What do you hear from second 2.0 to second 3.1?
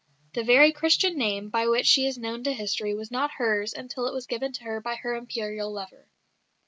is known to history